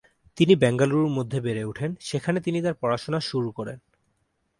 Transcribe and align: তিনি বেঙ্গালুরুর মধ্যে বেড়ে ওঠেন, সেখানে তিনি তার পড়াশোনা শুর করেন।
তিনি 0.37 0.53
বেঙ্গালুরুর 0.55 1.11
মধ্যে 1.11 1.39
বেড়ে 1.41 1.63
ওঠেন, 1.63 1.91
সেখানে 1.99 2.39
তিনি 2.41 2.61
তার 2.61 2.73
পড়াশোনা 2.73 3.19
শুর 3.19 3.43
করেন। 3.51 3.79